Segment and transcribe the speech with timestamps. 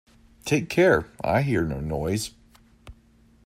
[0.45, 2.31] Take care I hear no noise.